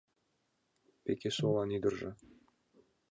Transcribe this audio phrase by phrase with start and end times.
[1.03, 2.09] Пекесолан ӱдыржӧ